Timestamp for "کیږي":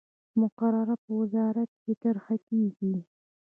2.47-2.93